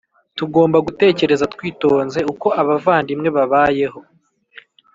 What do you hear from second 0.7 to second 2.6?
gutekereza twitonze uko